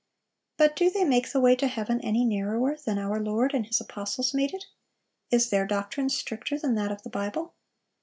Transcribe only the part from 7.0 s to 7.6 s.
the Bible?